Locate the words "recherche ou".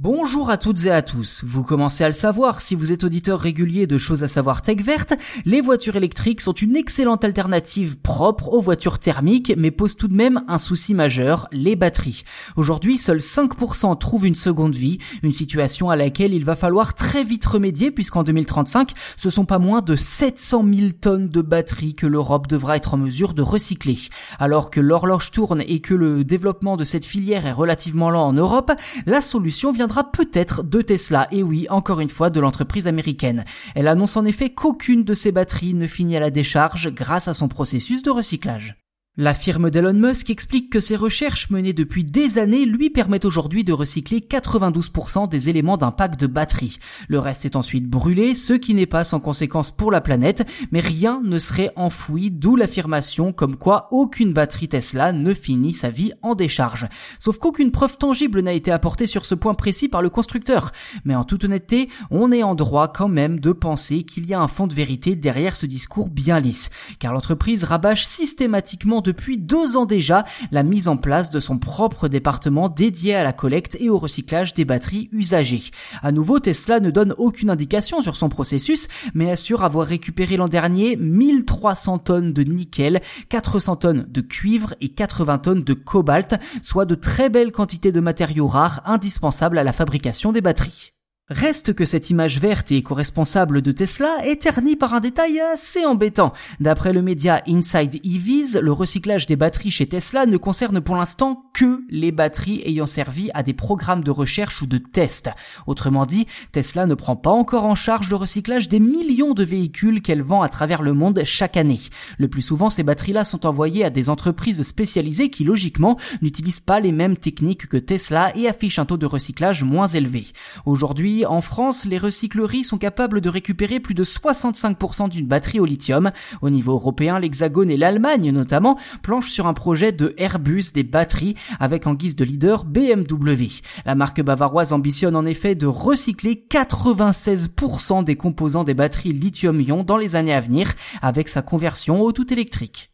104.10-104.66